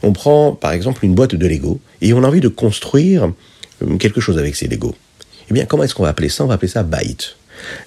On 0.04 0.14
prend, 0.14 0.54
par 0.54 0.72
exemple, 0.72 1.06
une 1.06 1.16
boîte 1.16 1.36
de 1.36 1.48
Lego, 1.48 1.80
et 2.02 2.14
on 2.14 2.24
a 2.24 2.28
envie 2.28 2.42
de 2.42 2.48
construire 2.48 3.32
euh, 3.84 3.98
quelque 3.98 4.22
chose 4.22 4.38
avec 4.38 4.56
ces 4.56 4.68
Lego. 4.68 4.96
Eh 5.50 5.54
bien, 5.54 5.66
comment 5.66 5.84
est-ce 5.84 5.96
qu'on 5.96 6.04
va 6.04 6.10
appeler 6.10 6.30
ça? 6.30 6.44
On 6.44 6.48
va 6.48 6.56
appeler 6.56 6.72
ça 6.72 6.84
Byte. 6.84 7.36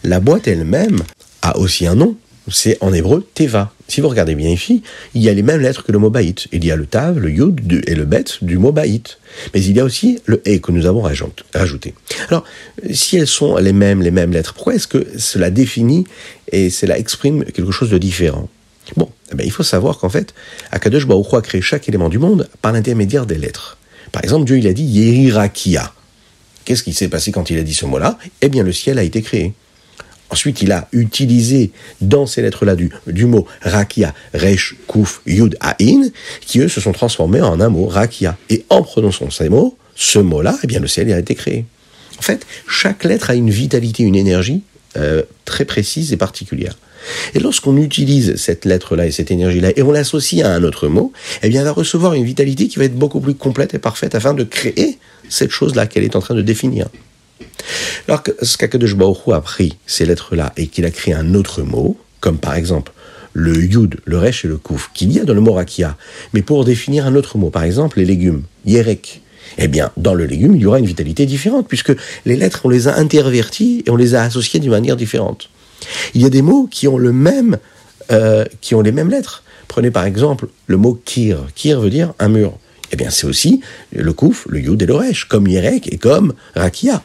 La 0.02 0.20
boîte 0.20 0.48
elle-même 0.48 1.00
a 1.42 1.56
aussi 1.58 1.86
un 1.86 1.94
nom, 1.94 2.16
c'est 2.48 2.78
en 2.80 2.92
hébreu 2.92 3.26
Teva. 3.34 3.72
Si 3.88 4.00
vous 4.00 4.08
regardez 4.08 4.34
bien 4.34 4.50
ici, 4.50 4.82
il 5.14 5.22
y 5.22 5.28
a 5.28 5.34
les 5.34 5.42
mêmes 5.42 5.60
lettres 5.60 5.84
que 5.84 5.92
le 5.92 5.98
mot 5.98 6.10
Baït. 6.10 6.46
Il 6.52 6.64
y 6.64 6.70
a 6.70 6.76
le 6.76 6.86
Tav, 6.86 7.18
le 7.18 7.30
Yud 7.30 7.84
et 7.86 7.94
le 7.94 8.04
Bet 8.04 8.24
du 8.42 8.58
mot 8.58 8.72
Baït. 8.72 9.18
Mais 9.52 9.62
il 9.62 9.76
y 9.76 9.80
a 9.80 9.84
aussi 9.84 10.20
le 10.26 10.42
E 10.46 10.58
que 10.58 10.72
nous 10.72 10.86
avons 10.86 11.02
rajouté. 11.02 11.94
Alors, 12.28 12.44
si 12.92 13.16
elles 13.16 13.26
sont 13.26 13.56
les 13.56 13.72
mêmes, 13.72 14.02
les 14.02 14.10
mêmes 14.10 14.32
lettres, 14.32 14.54
pourquoi 14.54 14.74
est-ce 14.74 14.86
que 14.86 15.06
cela 15.18 15.50
définit 15.50 16.04
et 16.54 16.70
cela 16.70 16.96
exprime 16.98 17.44
quelque 17.44 17.72
chose 17.72 17.90
de 17.90 17.98
différent 17.98 18.48
Bon, 18.96 19.10
eh 19.32 19.34
bien, 19.34 19.44
Il 19.44 19.50
faut 19.50 19.62
savoir 19.62 19.98
qu'en 19.98 20.08
fait, 20.08 20.34
Akadosh 20.70 21.06
a 21.08 21.40
créé 21.40 21.60
chaque 21.60 21.88
élément 21.88 22.08
du 22.08 22.18
monde 22.18 22.48
par 22.62 22.72
l'intermédiaire 22.72 23.26
des 23.26 23.36
lettres. 23.36 23.78
Par 24.12 24.22
exemple, 24.22 24.44
Dieu 24.44 24.58
il 24.58 24.66
a 24.68 24.72
dit 24.72 24.84
Yerirakia. 24.84 25.92
Qu'est-ce 26.64 26.82
qui 26.82 26.92
s'est 26.92 27.08
passé 27.08 27.32
quand 27.32 27.50
il 27.50 27.58
a 27.58 27.62
dit 27.62 27.74
ce 27.74 27.86
mot-là? 27.86 28.18
Eh 28.40 28.48
bien, 28.48 28.62
le 28.62 28.72
ciel 28.72 28.98
a 28.98 29.02
été 29.02 29.20
créé. 29.22 29.52
Ensuite, 30.30 30.62
il 30.62 30.70
a 30.70 30.88
utilisé 30.92 31.72
dans 32.00 32.26
ces 32.26 32.42
lettres-là 32.42 32.76
du, 32.76 32.90
du 33.06 33.26
mot 33.26 33.46
Rakia, 33.62 34.14
Resh, 34.32 34.76
Kuf, 34.86 35.22
Yud, 35.26 35.56
Ain, 35.60 36.08
qui 36.40 36.60
eux 36.60 36.68
se 36.68 36.80
sont 36.80 36.92
transformés 36.92 37.40
en 37.40 37.60
un 37.60 37.68
mot 37.68 37.86
Rakia. 37.86 38.36
Et 38.48 38.64
en 38.68 38.82
prononçant 38.82 39.30
ces 39.30 39.48
mots, 39.48 39.76
ce 39.96 40.18
mot-là, 40.18 40.56
eh 40.62 40.66
bien, 40.66 40.80
le 40.80 40.88
ciel 40.88 41.12
a 41.12 41.18
été 41.18 41.34
créé. 41.34 41.64
En 42.18 42.22
fait, 42.22 42.46
chaque 42.68 43.04
lettre 43.04 43.30
a 43.30 43.34
une 43.34 43.50
vitalité, 43.50 44.02
une 44.04 44.16
énergie 44.16 44.62
euh, 44.96 45.22
très 45.44 45.64
précise 45.64 46.12
et 46.12 46.16
particulière. 46.16 46.76
Et 47.34 47.38
lorsqu'on 47.38 47.76
utilise 47.76 48.36
cette 48.36 48.64
lettre-là 48.64 49.06
et 49.06 49.10
cette 49.10 49.30
énergie-là 49.30 49.72
et 49.76 49.82
on 49.82 49.92
l'associe 49.92 50.44
à 50.44 50.54
un 50.54 50.62
autre 50.62 50.88
mot, 50.88 51.12
eh 51.42 51.48
bien, 51.48 51.60
elle 51.60 51.66
va 51.66 51.72
recevoir 51.72 52.14
une 52.14 52.24
vitalité 52.24 52.68
qui 52.68 52.78
va 52.78 52.84
être 52.84 52.96
beaucoup 52.96 53.20
plus 53.20 53.34
complète 53.34 53.74
et 53.74 53.78
parfaite 53.78 54.14
afin 54.14 54.34
de 54.34 54.44
créer 54.44 54.98
cette 55.28 55.50
chose-là 55.50 55.86
qu'elle 55.86 56.04
est 56.04 56.16
en 56.16 56.20
train 56.20 56.34
de 56.34 56.42
définir. 56.42 56.88
Alors 58.08 58.22
que 58.22 58.32
ce 58.42 58.94
Baruch 58.94 59.28
a 59.32 59.40
pris 59.40 59.76
ces 59.86 60.06
lettres-là 60.06 60.52
et 60.56 60.66
qu'il 60.66 60.84
a 60.84 60.90
créé 60.90 61.14
un 61.14 61.34
autre 61.34 61.62
mot, 61.62 61.96
comme 62.20 62.38
par 62.38 62.54
exemple 62.54 62.92
le 63.32 63.64
yud, 63.64 63.96
le 64.04 64.18
resh 64.18 64.44
et 64.44 64.48
le 64.48 64.58
kouf, 64.58 64.90
qu'il 64.94 65.12
y 65.12 65.18
a 65.18 65.24
dans 65.24 65.34
le 65.34 65.40
mot 65.40 65.52
rakia, 65.52 65.96
mais 66.32 66.42
pour 66.42 66.64
définir 66.64 67.06
un 67.06 67.16
autre 67.16 67.36
mot, 67.36 67.50
par 67.50 67.64
exemple 67.64 67.98
les 67.98 68.04
légumes, 68.04 68.44
yerek, 68.64 69.22
eh 69.58 69.68
bien, 69.68 69.90
dans 69.96 70.14
le 70.14 70.24
légume, 70.26 70.56
il 70.56 70.62
y 70.62 70.66
aura 70.66 70.78
une 70.78 70.86
vitalité 70.86 71.26
différente, 71.26 71.68
puisque 71.68 71.92
les 72.26 72.36
lettres, 72.36 72.62
on 72.64 72.68
les 72.68 72.88
a 72.88 72.96
interverties 72.96 73.82
et 73.86 73.90
on 73.90 73.96
les 73.96 74.14
a 74.14 74.22
associées 74.22 74.60
d'une 74.60 74.70
manière 74.70 74.96
différente. 74.96 75.50
Il 76.14 76.22
y 76.22 76.24
a 76.24 76.30
des 76.30 76.42
mots 76.42 76.66
qui 76.70 76.88
ont 76.88 76.98
le 76.98 77.12
même, 77.12 77.58
euh, 78.10 78.44
qui 78.60 78.74
ont 78.74 78.80
les 78.80 78.92
mêmes 78.92 79.10
lettres. 79.10 79.42
Prenez 79.68 79.90
par 79.90 80.04
exemple 80.04 80.48
le 80.66 80.76
mot 80.76 81.00
kir. 81.04 81.46
Kir 81.54 81.80
veut 81.80 81.90
dire 81.90 82.14
un 82.18 82.28
mur. 82.28 82.58
Eh 82.92 82.96
bien, 82.96 83.10
c'est 83.10 83.26
aussi 83.26 83.60
le 83.92 84.12
kouf, 84.12 84.46
le 84.48 84.60
yud 84.60 84.80
et 84.82 84.86
le 84.86 84.94
resh, 84.94 85.24
comme 85.24 85.46
yerek 85.46 85.92
et 85.92 85.98
comme 85.98 86.34
rakia. 86.54 87.02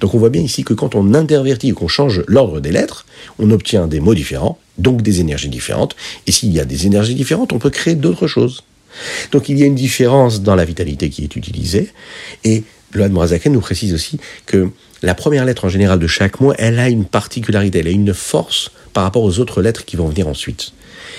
Donc 0.00 0.14
on 0.14 0.18
voit 0.18 0.28
bien 0.28 0.42
ici 0.42 0.62
que 0.62 0.74
quand 0.74 0.94
on 0.94 1.14
intervertit 1.14 1.72
ou 1.72 1.74
qu'on 1.74 1.88
change 1.88 2.22
l'ordre 2.26 2.60
des 2.60 2.70
lettres, 2.70 3.06
on 3.38 3.50
obtient 3.50 3.86
des 3.86 3.98
mots 3.98 4.14
différents, 4.14 4.58
donc 4.78 5.02
des 5.02 5.20
énergies 5.20 5.48
différentes. 5.48 5.96
Et 6.26 6.32
s'il 6.32 6.52
y 6.52 6.60
a 6.60 6.64
des 6.64 6.86
énergies 6.86 7.14
différentes, 7.14 7.52
on 7.52 7.58
peut 7.58 7.70
créer 7.70 7.94
d'autres 7.94 8.26
choses. 8.26 8.62
Donc 9.32 9.48
il 9.48 9.58
y 9.58 9.62
a 9.62 9.66
une 9.66 9.74
différence 9.74 10.42
dans 10.42 10.54
la 10.54 10.64
vitalité 10.64 11.10
qui 11.10 11.24
est 11.24 11.36
utilisée. 11.36 11.92
Et 12.44 12.64
le 12.92 13.08
Morazaken 13.08 13.52
nous 13.52 13.60
précise 13.60 13.94
aussi 13.94 14.18
que 14.46 14.70
la 15.02 15.14
première 15.14 15.44
lettre 15.44 15.64
en 15.64 15.68
général 15.68 15.98
de 15.98 16.06
chaque 16.06 16.40
mot, 16.40 16.52
elle 16.58 16.78
a 16.78 16.88
une 16.88 17.04
particularité, 17.04 17.78
elle 17.78 17.86
a 17.86 17.90
une 17.90 18.12
force 18.14 18.70
par 18.92 19.04
rapport 19.04 19.22
aux 19.22 19.38
autres 19.38 19.62
lettres 19.62 19.84
qui 19.84 19.96
vont 19.96 20.08
venir 20.08 20.28
ensuite. 20.28 20.72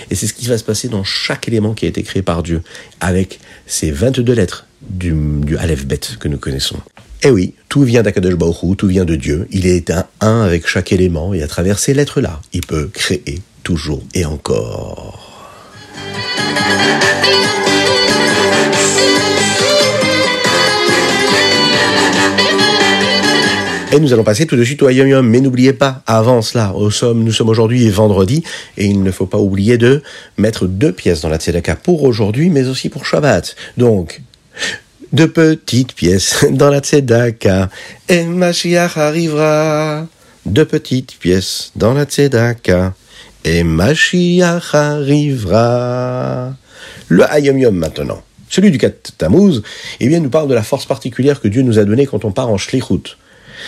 Et 0.09 0.15
c'est 0.15 0.27
ce 0.27 0.33
qui 0.33 0.47
va 0.47 0.57
se 0.57 0.63
passer 0.63 0.87
dans 0.87 1.03
chaque 1.03 1.47
élément 1.47 1.73
qui 1.73 1.85
a 1.85 1.89
été 1.89 2.03
créé 2.03 2.21
par 2.21 2.43
Dieu, 2.43 2.61
avec 2.99 3.39
ces 3.65 3.91
22 3.91 4.33
lettres 4.33 4.67
du, 4.81 5.13
du 5.13 5.57
Aleph 5.57 5.85
Bet 5.85 5.99
que 6.19 6.27
nous 6.27 6.37
connaissons. 6.37 6.77
Eh 7.23 7.29
oui, 7.29 7.53
tout 7.69 7.83
vient 7.83 8.01
d'Akadosh 8.01 8.35
Baruch 8.35 8.77
tout 8.77 8.87
vient 8.87 9.05
de 9.05 9.15
Dieu. 9.15 9.47
Il 9.51 9.67
est 9.67 9.91
un 9.91 10.05
un 10.21 10.41
avec 10.41 10.67
chaque 10.67 10.91
élément 10.91 11.33
et 11.33 11.43
à 11.43 11.47
travers 11.47 11.77
ces 11.77 11.93
lettres-là, 11.93 12.41
il 12.51 12.61
peut 12.61 12.89
créer 12.91 13.41
toujours 13.63 14.01
et 14.13 14.25
encore. 14.25 15.31
Et 23.93 23.99
nous 23.99 24.13
allons 24.13 24.23
passer 24.23 24.45
tout 24.45 24.55
de 24.55 24.63
suite 24.63 24.81
au 24.83 24.89
Yom 24.89 25.09
Yom. 25.09 25.27
Mais 25.27 25.41
n'oubliez 25.41 25.73
pas, 25.73 26.01
avant 26.07 26.41
cela, 26.41 26.73
nous 26.73 26.91
sommes 27.31 27.49
aujourd'hui 27.49 27.89
vendredi, 27.89 28.41
et 28.77 28.85
il 28.85 29.03
ne 29.03 29.11
faut 29.11 29.25
pas 29.25 29.37
oublier 29.37 29.77
de 29.77 30.01
mettre 30.37 30.65
deux 30.65 30.93
pièces 30.93 31.19
dans 31.19 31.27
la 31.27 31.37
Tzedaka 31.37 31.75
pour 31.75 32.03
aujourd'hui, 32.03 32.49
mais 32.49 32.67
aussi 32.69 32.87
pour 32.87 33.05
Shabbat. 33.05 33.53
Donc, 33.75 34.21
deux 35.11 35.29
petites 35.29 35.91
pièces 35.93 36.45
dans 36.51 36.69
la 36.69 36.79
Tzedaka, 36.79 37.69
et 38.07 38.23
Mashiach 38.23 38.95
arrivera. 38.95 40.07
Deux 40.45 40.65
petites 40.65 41.17
pièces 41.19 41.73
dans 41.75 41.93
la 41.93 42.05
Tzedaka, 42.05 42.93
et 43.43 43.63
Mashiach 43.63 44.73
arrivera. 44.73 46.55
Le 47.09 47.29
Hayom 47.29 47.59
Yom 47.59 47.75
maintenant. 47.75 48.21
Celui 48.49 48.71
du 48.71 48.77
4 48.77 49.17
Tammuz, 49.17 49.63
eh 49.99 50.07
bien, 50.07 50.21
nous 50.21 50.29
parle 50.29 50.47
de 50.47 50.53
la 50.53 50.63
force 50.63 50.85
particulière 50.85 51.41
que 51.41 51.49
Dieu 51.49 51.61
nous 51.61 51.77
a 51.77 51.83
donnée 51.83 52.05
quand 52.05 52.23
on 52.23 52.31
part 52.31 52.49
en 52.49 52.57
Shlichut. 52.57 53.17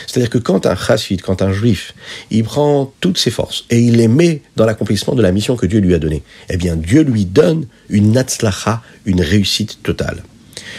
C'est-à-dire 0.07 0.29
que 0.29 0.37
quand 0.37 0.65
un 0.65 0.75
chassid, 0.75 1.21
quand 1.21 1.41
un 1.41 1.51
juif, 1.51 1.93
il 2.31 2.43
prend 2.43 2.93
toutes 2.99 3.17
ses 3.17 3.31
forces 3.31 3.65
et 3.69 3.79
il 3.79 3.97
les 3.97 4.07
met 4.07 4.41
dans 4.55 4.65
l'accomplissement 4.65 5.15
de 5.15 5.21
la 5.21 5.31
mission 5.31 5.55
que 5.55 5.65
Dieu 5.65 5.79
lui 5.79 5.93
a 5.93 5.99
donnée, 5.99 6.23
eh 6.49 6.57
bien 6.57 6.75
Dieu 6.75 7.01
lui 7.03 7.25
donne 7.25 7.65
une 7.89 8.11
natzlacha, 8.11 8.81
une 9.05 9.21
réussite 9.21 9.81
totale. 9.83 10.23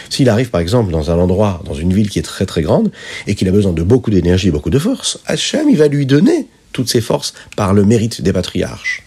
S'il 0.09 0.29
arrive 0.29 0.49
par 0.49 0.61
exemple 0.61 0.91
dans 0.91 1.11
un 1.11 1.17
endroit, 1.17 1.61
dans 1.65 1.73
une 1.73 1.93
ville 1.93 2.09
qui 2.09 2.19
est 2.19 2.23
très 2.23 2.45
très 2.45 2.61
grande 2.61 2.91
et 3.27 3.35
qu'il 3.35 3.47
a 3.47 3.51
besoin 3.51 3.73
de 3.73 3.83
beaucoup 3.83 4.11
d'énergie, 4.11 4.51
beaucoup 4.51 4.69
de 4.69 4.79
force, 4.79 5.19
Hachem, 5.25 5.69
il 5.69 5.77
va 5.77 5.87
lui 5.87 6.05
donner 6.05 6.47
toutes 6.71 6.89
ses 6.89 7.01
forces 7.01 7.33
par 7.55 7.73
le 7.73 7.85
mérite 7.85 8.21
des 8.21 8.33
patriarches. 8.33 9.03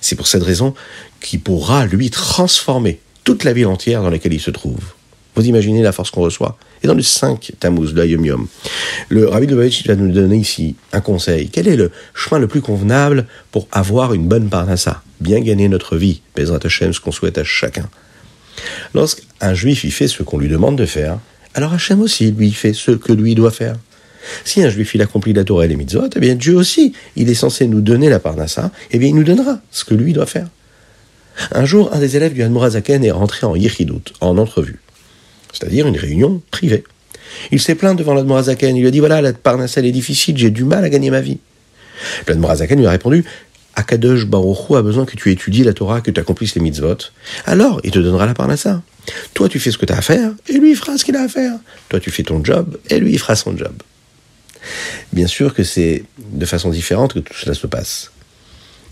C'est 0.00 0.16
pour 0.16 0.26
cette 0.26 0.42
raison 0.42 0.74
qu'il 1.20 1.40
pourra 1.40 1.86
lui 1.86 2.10
transformer 2.10 3.00
toute 3.24 3.44
la 3.44 3.52
ville 3.52 3.66
entière 3.66 4.02
dans 4.02 4.10
laquelle 4.10 4.32
il 4.32 4.40
se 4.40 4.50
trouve. 4.50 4.92
Vous 5.40 5.48
imaginez 5.48 5.80
la 5.80 5.92
force 5.92 6.10
qu'on 6.10 6.20
reçoit 6.20 6.58
Et 6.82 6.86
dans 6.86 6.92
le 6.92 7.00
5 7.00 7.52
Tammuz, 7.58 7.94
le 7.94 8.06
Yom 8.06 8.26
Yom, 8.26 8.46
le 9.08 9.26
Rabbi 9.26 9.46
Lubavitch 9.46 9.86
va 9.86 9.96
nous 9.96 10.12
donner 10.12 10.36
ici 10.36 10.76
un 10.92 11.00
conseil. 11.00 11.48
Quel 11.48 11.66
est 11.66 11.76
le 11.76 11.90
chemin 12.12 12.38
le 12.38 12.46
plus 12.46 12.60
convenable 12.60 13.26
pour 13.50 13.66
avoir 13.72 14.12
une 14.12 14.28
bonne 14.28 14.50
parnassa 14.50 15.02
Bien 15.18 15.40
gagner 15.40 15.70
notre 15.70 15.96
vie, 15.96 16.20
Bezrat 16.36 16.58
Hashem, 16.62 16.92
ce 16.92 17.00
qu'on 17.00 17.10
souhaite 17.10 17.38
à 17.38 17.44
chacun? 17.44 17.88
Lorsqu'un 18.92 19.54
juif 19.54 19.82
y 19.84 19.90
fait 19.90 20.08
ce 20.08 20.22
qu'on 20.22 20.36
lui 20.36 20.48
demande 20.48 20.76
de 20.76 20.84
faire, 20.84 21.18
alors 21.54 21.72
Hachem 21.72 22.02
aussi, 22.02 22.30
lui, 22.32 22.52
fait 22.52 22.74
ce 22.74 22.90
que 22.90 23.14
lui 23.14 23.34
doit 23.34 23.50
faire. 23.50 23.76
Si 24.44 24.62
un 24.62 24.68
juif 24.68 24.94
il 24.94 25.00
accomplit 25.00 25.32
la 25.32 25.44
Torah 25.44 25.64
et 25.64 25.68
les 25.68 25.76
mitzvot, 25.76 26.10
eh 26.14 26.20
bien 26.20 26.34
Dieu 26.34 26.54
aussi, 26.54 26.92
il 27.16 27.30
est 27.30 27.34
censé 27.34 27.66
nous 27.66 27.80
donner 27.80 28.10
la 28.10 28.18
parnassa, 28.18 28.72
eh 28.90 28.98
bien 28.98 29.08
il 29.08 29.14
nous 29.14 29.24
donnera 29.24 29.58
ce 29.70 29.86
que 29.86 29.94
lui 29.94 30.12
doit 30.12 30.26
faire. 30.26 30.48
Un 31.52 31.64
jour, 31.64 31.94
un 31.94 31.98
des 31.98 32.18
élèves 32.18 32.34
du 32.34 32.42
Hanmorazaken 32.42 33.02
est 33.06 33.10
rentré 33.10 33.46
en 33.46 33.56
Yichidut, 33.56 34.12
en 34.20 34.36
entrevue 34.36 34.80
c'est-à-dire 35.52 35.86
une 35.86 35.96
réunion 35.96 36.42
privée. 36.50 36.84
Il 37.52 37.60
s'est 37.60 37.74
plaint 37.74 37.96
devant 37.96 38.14
l'Admorazaken, 38.14 38.76
il 38.76 38.80
lui 38.80 38.88
a 38.88 38.90
dit 38.90 39.00
voilà, 39.00 39.20
la 39.20 39.32
Parnassel 39.32 39.86
est 39.86 39.92
difficile, 39.92 40.36
j'ai 40.36 40.50
du 40.50 40.64
mal 40.64 40.84
à 40.84 40.88
gagner 40.88 41.10
ma 41.10 41.20
vie. 41.20 41.38
L'Admorazaken 42.26 42.78
lui 42.78 42.86
a 42.86 42.90
répondu 42.90 43.24
Akadosh 43.76 44.26
Baruchou 44.26 44.76
a 44.76 44.82
besoin 44.82 45.06
que 45.06 45.16
tu 45.16 45.30
étudies 45.30 45.62
la 45.62 45.72
Torah, 45.72 46.00
que 46.00 46.10
tu 46.10 46.18
accomplisses 46.20 46.54
les 46.54 46.60
mitzvot. 46.60 46.96
Alors, 47.46 47.80
il 47.84 47.90
te 47.90 47.98
donnera 47.98 48.26
la 48.26 48.34
Parnassa. 48.34 48.82
Toi, 49.32 49.48
tu 49.48 49.58
fais 49.58 49.70
ce 49.70 49.78
que 49.78 49.86
tu 49.86 49.92
as 49.92 49.98
à 49.98 50.02
faire, 50.02 50.32
et 50.48 50.54
lui, 50.54 50.72
il 50.72 50.76
fera 50.76 50.98
ce 50.98 51.04
qu'il 51.04 51.16
a 51.16 51.22
à 51.22 51.28
faire. 51.28 51.54
Toi, 51.88 52.00
tu 52.00 52.10
fais 52.10 52.22
ton 52.22 52.44
job, 52.44 52.78
et 52.90 52.98
lui, 52.98 53.12
il 53.12 53.18
fera 53.18 53.36
son 53.36 53.56
job. 53.56 53.72
Bien 55.12 55.26
sûr 55.26 55.54
que 55.54 55.62
c'est 55.62 56.04
de 56.18 56.46
façon 56.46 56.70
différente 56.70 57.14
que 57.14 57.20
tout 57.20 57.34
cela 57.34 57.54
se 57.54 57.66
passe. 57.66 58.10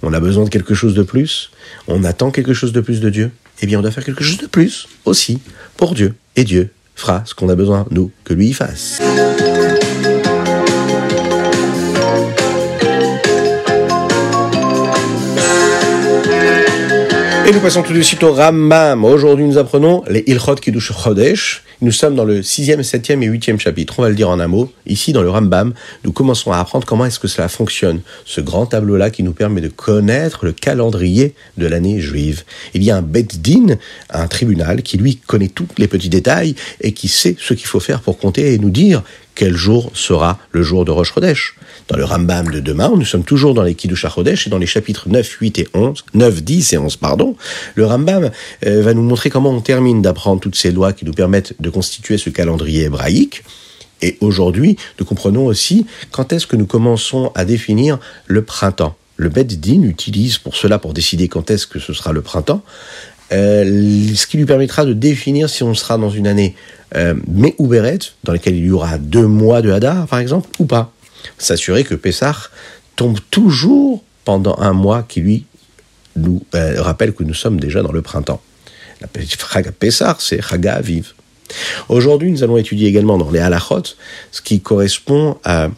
On 0.03 0.13
a 0.13 0.21
besoin 0.21 0.45
de 0.45 0.49
quelque 0.49 0.75
chose 0.75 0.95
de 0.95 1.03
plus, 1.03 1.51
on 1.89 2.05
attend 2.05 2.31
quelque 2.31 2.55
chose 2.55 2.73
de 2.73 2.81
plus 2.81 3.01
de 3.01 3.11
Dieu, 3.11 3.31
eh 3.61 3.67
bien 3.67 3.79
on 3.79 3.83
doit 3.83 3.91
faire 3.91 4.05
quelque 4.05 4.23
chose 4.23 4.39
de 4.39 4.47
plus 4.47 4.89
aussi 5.05 5.41
pour 5.77 5.95
Dieu. 5.95 6.15
Et 6.39 6.45
Dieu 6.45 6.71
fera 6.95 7.25
ce 7.27 7.35
qu'on 7.35 7.49
a 7.49 7.57
besoin, 7.57 7.85
nous, 7.91 8.13
que 8.23 8.33
lui 8.33 8.51
y 8.51 8.53
fasse. 8.53 9.01
Et 17.45 17.51
nous 17.51 17.59
passons 17.59 17.83
tout 17.83 17.93
de 17.93 18.01
suite 18.03 18.23
au 18.23 18.33
Rambam. 18.33 19.05
Aujourd'hui, 19.05 19.47
nous 19.47 19.59
apprenons 19.59 20.05
les 20.09 20.23
Ilchot 20.29 20.55
Kiddush 20.55 20.93
Chodesh. 20.93 21.65
Nous 21.81 21.93
sommes 21.93 22.17
dans 22.17 22.25
le 22.25 22.41
6e, 22.41 22.83
7e 22.83 23.23
et 23.23 23.29
8e 23.29 23.61
chapitre. 23.61 23.95
On 23.99 24.03
va 24.03 24.09
le 24.09 24.17
dire 24.17 24.29
en 24.29 24.41
un 24.41 24.49
mot. 24.49 24.69
Ici, 24.87 25.13
dans 25.13 25.23
le 25.23 25.31
Rambam, 25.31 25.75
nous 26.03 26.11
commençons 26.11 26.51
à 26.51 26.59
apprendre 26.59 26.85
comment 26.85 27.05
est-ce 27.05 27.21
que 27.21 27.29
cela 27.29 27.47
fonctionne. 27.49 28.01
Ce 28.25 28.41
grand 28.41 28.67
tableau-là 28.67 29.11
qui 29.11 29.23
nous 29.23 29.33
permet 29.33 29.61
de 29.61 29.69
connaître 29.69 30.45
le 30.45 30.51
calendrier 30.53 31.35
de 31.57 31.69
l'année 31.69 32.01
juive. 32.01 32.43
Il 32.75 32.83
y 32.83 32.91
a 32.91 32.97
un 32.97 33.03
Bet 33.03 33.29
Din, 33.39 33.77
un 34.11 34.27
tribunal, 34.27 34.83
qui 34.83 34.97
lui 34.97 35.19
connaît 35.19 35.47
tous 35.47 35.69
les 35.79 35.87
petits 35.87 36.09
détails 36.09 36.57
et 36.81 36.91
qui 36.91 37.07
sait 37.07 37.37
ce 37.39 37.55
qu'il 37.55 37.69
faut 37.69 37.79
faire 37.79 38.01
pour 38.01 38.19
compter 38.19 38.55
et 38.55 38.59
nous 38.59 38.71
dire 38.71 39.05
quel 39.39 39.57
jour 39.57 39.93
sera 39.95 40.37
le 40.51 40.65
jour 40.65 40.85
de 40.85 40.91
Rosh 40.91 41.15
Chodesh. 41.15 41.55
Dans 41.87 41.97
le 41.97 42.05
Rambam 42.05 42.51
de 42.51 42.59
demain, 42.59 42.91
nous 42.95 43.05
sommes 43.05 43.23
toujours 43.23 43.55
dans 43.55 43.63
les 43.63 43.77
Kiddush 43.77 44.05
et 44.05 44.51
dans 44.51 44.59
les 44.59 44.67
chapitres 44.67 45.09
9, 45.09 45.31
8 45.41 45.59
et 45.61 45.69
11, 45.75 46.05
9, 46.13 46.43
10 46.43 46.73
et 46.73 46.79
11, 46.79 46.97
pardon, 46.97 47.37
le 47.77 47.87
Rambam 47.87 48.33
euh, 48.67 48.83
va 48.83 48.95
nous 48.95 49.03
montrer 49.03 49.31
comment 49.31 49.51
on 49.51 49.61
termine 49.61 50.03
d'apprendre 50.03 50.41
toutes 50.41 50.57
ces 50.57 50.73
lois 50.73 50.93
qui 50.93 51.05
nous 51.05 51.13
permettent 51.13 51.55
de 51.61 51.71
constituer 51.71 52.19
ce 52.19 52.31
calendrier 52.31 52.83
hébraïque. 52.83 53.45
Et 54.03 54.19
aujourd'hui, 54.21 54.77
nous 54.99 55.07
comprenons 55.07 55.47
aussi 55.47 55.87
quand 56.11 56.33
est-ce 56.33 56.49
que 56.49 56.57
nous 56.57 56.67
commençons 56.67 57.31
à 57.37 57.45
définir 57.45 58.01
le 58.27 58.43
printemps. 58.43 58.97
Le 59.17 59.29
Bet 59.29 59.45
Din 59.45 59.85
utilise 59.85 60.39
pour 60.39 60.57
cela, 60.57 60.81
pour 60.81 60.95
décider 60.95 61.29
quand 61.29 61.49
est-ce 61.53 61.69
que 61.69 61.79
ce 61.79 61.93
sera 61.93 62.13
le 62.13 62.23
printemps, 62.23 62.63
euh, 63.33 64.15
ce 64.15 64.27
qui 64.27 64.37
lui 64.39 64.47
permettra 64.47 64.85
de 64.85 64.93
définir 64.93 65.51
si 65.51 65.63
on 65.63 65.75
sera 65.75 65.99
dans 65.99 66.11
une 66.11 66.27
année 66.27 66.55
euh, 66.97 67.15
mais 67.27 67.55
Uberet, 67.59 67.99
dans 68.25 68.33
laquelle 68.33 68.57
il 68.57 68.65
y 68.65 68.71
aura 68.71 68.99
deux 68.99 69.27
mois 69.27 69.61
de 69.61 69.71
Hadar, 69.71 70.07
par 70.07 70.19
exemple, 70.19 70.49
ou 70.59 70.65
pas. 70.65 70.93
S'assurer 71.37 71.85
que 71.85 71.95
Pessah 71.95 72.37
tombe 72.97 73.19
toujours 73.31 74.03
pendant 74.25 74.57
un 74.59 74.73
mois 74.73 75.03
qui 75.03 75.21
lui 75.21 75.45
nous 76.17 76.43
euh, 76.55 76.81
rappelle 76.81 77.13
que 77.13 77.25
nous 77.25 77.35
sommes 77.35 77.61
déjà 77.61 77.83
dans 77.83 77.93
le 77.93 78.03
printemps. 78.03 78.41
La 79.01 79.09
Chag 79.25 79.71
Pessar, 79.73 80.21
c'est 80.21 80.41
Chaga 80.43 80.75
Aviv. 80.75 81.13
Aujourd'hui, 81.89 82.31
nous 82.31 82.43
allons 82.43 82.57
étudier 82.57 82.89
également 82.89 83.17
dans 83.17 83.31
les 83.31 83.39
halachot 83.39 83.83
ce 84.33 84.43
qui 84.43 84.61
correspond 84.61 85.39
à 85.45 85.69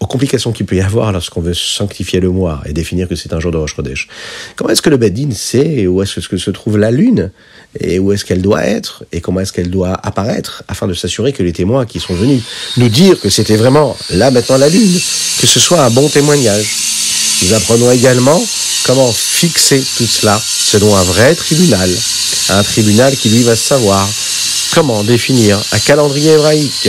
aux 0.00 0.06
complications 0.06 0.50
qu'il 0.50 0.64
peut 0.64 0.76
y 0.76 0.80
avoir 0.80 1.12
lorsqu'on 1.12 1.42
veut 1.42 1.54
sanctifier 1.54 2.20
le 2.20 2.30
mois 2.30 2.62
et 2.64 2.72
définir 2.72 3.06
que 3.06 3.14
c'est 3.14 3.34
un 3.34 3.40
jour 3.40 3.52
de 3.52 3.58
Rosh. 3.58 3.76
Comment 4.56 4.70
est-ce 4.70 4.80
que 4.80 4.88
le 4.88 4.96
Bedin 4.96 5.30
sait 5.32 5.86
où 5.86 6.02
est-ce 6.02 6.26
que 6.26 6.38
se 6.38 6.50
trouve 6.50 6.78
la 6.78 6.90
lune 6.90 7.30
et 7.78 7.98
où 7.98 8.10
est-ce 8.10 8.24
qu'elle 8.24 8.40
doit 8.40 8.64
être 8.64 9.04
et 9.12 9.20
comment 9.20 9.40
est-ce 9.40 9.52
qu'elle 9.52 9.70
doit 9.70 9.92
apparaître 10.02 10.64
afin 10.68 10.88
de 10.88 10.94
s'assurer 10.94 11.32
que 11.32 11.42
les 11.42 11.52
témoins 11.52 11.84
qui 11.84 12.00
sont 12.00 12.14
venus 12.14 12.42
nous 12.78 12.88
dire 12.88 13.20
que 13.20 13.28
c'était 13.28 13.56
vraiment 13.56 13.94
là 14.10 14.30
maintenant 14.30 14.56
la 14.56 14.70
lune, 14.70 15.00
que 15.40 15.46
ce 15.46 15.60
soit 15.60 15.84
un 15.84 15.90
bon 15.90 16.08
témoignage. 16.08 16.66
Nous 17.42 17.52
apprenons 17.52 17.90
également 17.90 18.42
comment 18.86 19.12
fixer 19.12 19.82
tout 19.98 20.06
cela 20.06 20.40
selon 20.42 20.96
un 20.96 21.02
vrai 21.02 21.34
tribunal, 21.34 21.90
un 22.48 22.62
tribunal 22.62 23.14
qui 23.14 23.28
lui 23.28 23.42
va 23.42 23.54
savoir 23.54 24.08
comment 24.74 25.04
définir 25.04 25.60
un 25.72 25.78
calendrier 25.78 26.32
hébraïque. 26.32 26.88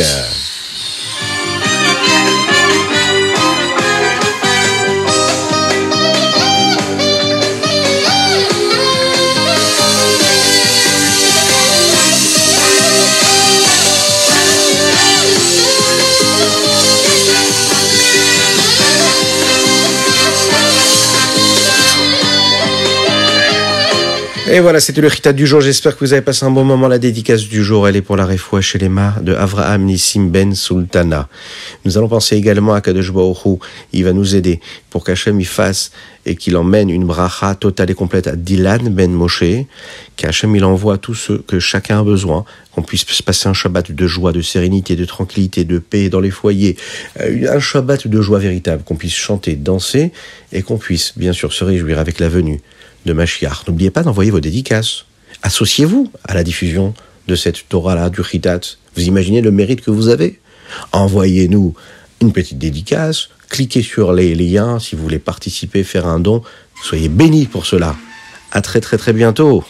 Et 24.54 24.60
voilà, 24.60 24.82
c'était 24.82 25.00
le 25.00 25.08
Rita 25.08 25.32
du 25.32 25.48
jour. 25.48 25.62
J'espère 25.62 25.96
que 25.96 26.04
vous 26.04 26.12
avez 26.12 26.22
passé 26.22 26.46
un 26.46 26.52
bon 26.52 26.66
moment. 26.66 26.90
La 26.90 27.00
dédicace 27.00 27.44
du 27.44 27.64
jour, 27.64 27.88
elle 27.88 27.96
est 27.96 28.02
pour 28.02 28.18
la 28.18 28.26
réfoua 28.26 28.60
chez 28.60 28.78
les 28.78 28.90
mains 28.90 29.16
de 29.22 29.34
Avraham 29.34 29.86
Nissim 29.86 30.28
Ben 30.28 30.54
Sultana. 30.56 31.30
Nous 31.86 31.98
allons 31.98 32.10
penser 32.10 32.36
également 32.36 32.74
à 32.74 32.82
Kadosh 32.82 33.14
Baruch 33.14 33.62
Il 33.94 34.04
va 34.04 34.12
nous 34.12 34.36
aider 34.36 34.60
pour 34.90 35.06
qu'Hachem 35.06 35.40
y 35.40 35.46
fasse 35.46 35.92
et 36.26 36.36
qu'il 36.36 36.56
emmène 36.58 36.90
une 36.90 37.06
bracha 37.06 37.56
totale 37.56 37.92
et 37.92 37.94
complète 37.94 38.28
à 38.28 38.36
Dylan 38.36 38.90
Ben 38.90 39.12
Moshe, 39.12 39.44
qu'Hachem 40.16 40.56
il 40.56 40.64
envoie 40.64 40.98
tout 40.98 41.16
ce 41.16 41.34
que 41.34 41.60
chacun 41.60 42.00
a 42.00 42.04
besoin, 42.04 42.46
qu'on 42.72 42.84
puisse 42.84 43.22
passer 43.22 43.50
un 43.50 43.54
Shabbat 43.54 43.92
de 43.92 44.08
joie, 44.08 44.32
de 44.32 44.42
sérénité, 44.42 44.96
de 44.96 45.06
tranquillité, 45.06 45.64
de 45.64 45.80
paix 45.80 46.10
dans 46.10 46.20
les 46.20 46.32
foyers, 46.32 46.78
euh, 47.20 47.56
un 47.56 47.60
Shabbat 47.60 48.08
de 48.08 48.22
joie 48.22 48.40
véritable, 48.40 48.84
qu'on 48.84 48.96
puisse 48.96 49.16
chanter, 49.16 49.56
danser 49.56 50.12
et 50.52 50.62
qu'on 50.62 50.78
puisse 50.78 51.14
bien 51.18 51.34
sûr 51.34 51.54
se 51.54 51.64
réjouir 51.64 52.00
avec 52.00 52.20
la 52.20 52.30
venue 52.30 52.62
de 53.06 53.14
Mashiach. 53.14 53.68
N'oubliez 53.68 53.92
pas 53.92 54.04
d'envoyer 54.04 54.32
vos 54.32 54.40
dédicaces. 54.40 55.06
Associez-vous 55.44 56.12
à 56.24 56.34
la 56.34 56.44
diffusion 56.44 56.94
de 57.28 57.36
cette 57.36 57.68
Torah-là, 57.68 58.10
du 58.10 58.24
Chitat. 58.24 58.60
Vous 58.96 59.04
imaginez 59.04 59.42
le 59.42 59.52
mérite 59.52 59.82
que 59.82 59.92
vous 59.92 60.08
avez 60.08 60.40
Envoyez-nous 60.92 61.74
une 62.22 62.32
petite 62.32 62.58
dédicace, 62.58 63.30
cliquez 63.52 63.84
sur 63.84 64.14
les 64.14 64.34
liens 64.34 64.80
si 64.80 64.96
vous 64.96 65.04
voulez 65.04 65.20
participer, 65.20 65.84
faire 65.84 66.08
un 66.08 66.20
don. 66.20 66.42
Soyez 66.84 67.10
bénis 67.10 67.46
pour 67.46 67.66
cela. 67.66 67.96
À 68.52 68.62
très 68.62 68.80
très 68.80 68.98
très 68.98 69.14
bientôt. 69.14 69.64